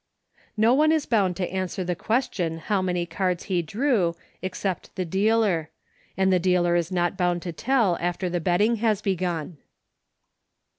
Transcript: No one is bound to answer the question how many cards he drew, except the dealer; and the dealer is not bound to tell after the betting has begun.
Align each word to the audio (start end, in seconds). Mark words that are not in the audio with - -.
No 0.57 0.73
one 0.73 0.91
is 0.91 1.05
bound 1.05 1.35
to 1.37 1.51
answer 1.53 1.83
the 1.83 1.95
question 1.95 2.57
how 2.57 2.81
many 2.81 3.05
cards 3.05 3.43
he 3.43 3.61
drew, 3.61 4.15
except 4.41 4.89
the 4.95 5.05
dealer; 5.05 5.69
and 6.17 6.33
the 6.33 6.39
dealer 6.39 6.75
is 6.75 6.91
not 6.91 7.15
bound 7.17 7.43
to 7.43 7.51
tell 7.51 7.99
after 8.01 8.27
the 8.27 8.39
betting 8.39 8.77
has 8.77 8.99
begun. 8.99 9.59